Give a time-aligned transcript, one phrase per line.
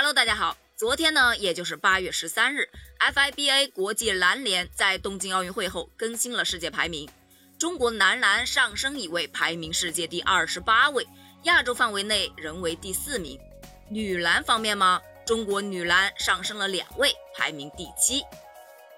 [0.00, 0.56] Hello，大家好。
[0.76, 2.68] 昨天呢，也就是八月十三日
[3.00, 7.10] ，FIBA 国际篮联在东京奥运会后更新了世界排名，
[7.58, 11.04] 中国男篮上升一位，排名世界第二十八位，
[11.42, 13.36] 亚洲范围内仍为第四名。
[13.90, 18.22] 女篮方面吗，中国女篮上升了两位，排名第七。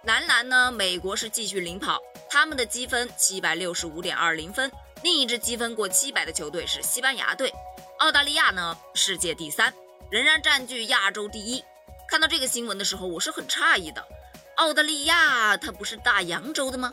[0.05, 1.98] 男篮呢，美国是继续领跑，
[2.29, 4.71] 他们的积分七百六十五点二零分，
[5.03, 7.51] 另一支积分过七百的球队是西班牙队。
[8.01, 9.73] 澳大利亚呢，世界第三。
[10.11, 11.62] 仍然占据亚洲第一。
[12.08, 14.04] 看到这个新闻的时候，我是很诧异的。
[14.57, 16.90] 澳大利亚它不是大洋洲的吗？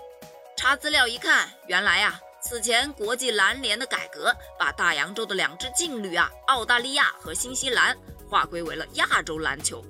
[0.55, 7.97] 查资料一看，原来呀，此前国际篮联的改革，把大洋洲的两支劲旅啊，澳大利亚和新西兰
[8.29, 9.83] 划归为了亚洲篮球。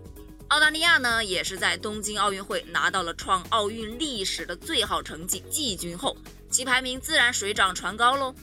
[0.48, 6.16] 澳大利亚呢，也是在东京奥运会拿到了创奥运历史的最好成绩季军后，
[6.50, 8.34] 其排名自然水涨船高喽。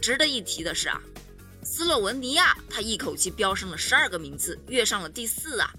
[0.00, 1.00] 值得一提的是啊。
[1.64, 5.70] 斯洛文尼亚，他一口气飙升了十二个名次，跃上了第四啊！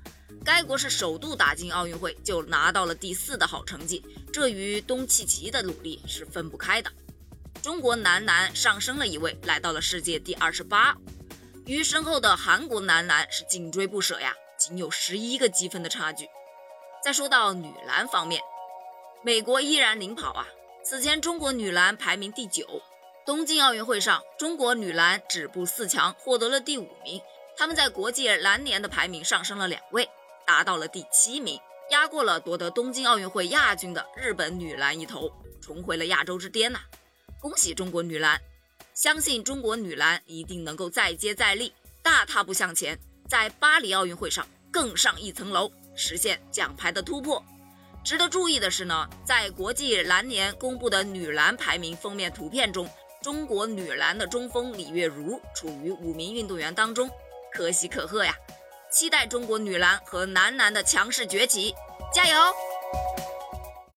[0.44, 6.90] 该国是首度打进奥运会就拿到了第四的好成绩，这与东契奇的努力是分不开的。
[7.62, 10.96] 中国男篮上升了一位，来到了世界第二十八，
[11.66, 16.28] 与身后的韩国男篮是紧追不舍呀，仅有十一个积分的差距。
[17.04, 18.42] 再说到女篮方面，
[19.22, 20.48] 美国依然领跑啊！
[20.86, 22.82] 此前中国女篮排名第九。
[23.26, 27.22] 东京奥运会上，中国女篮止步四强，获得了第五名。
[27.56, 30.10] 他们在国际篮联的排名上升了两位，
[30.46, 31.58] 达到了第七名，
[31.92, 36.82] 压过了夺得东京奥运会亚军的日本女篮一头，重回了亚洲之巅呐！
[37.40, 38.38] 恭喜中国女篮，
[38.94, 43.00] 相信中国女篮一定能够再接再厉，大踏步向前，
[43.30, 47.42] 在巴黎奥运会上更上一层楼，实现奖牌的突破。
[48.04, 52.86] 值得注意的是呢，在国际篮联公布的女篮排名封面图片中。
[53.24, 57.10] 中国女篮的中锋李月如处于五名运动员当中，
[57.54, 58.36] 可喜可贺呀！
[58.92, 61.74] 期待中国女篮和男篮的强势崛起，
[62.14, 62.36] 加油！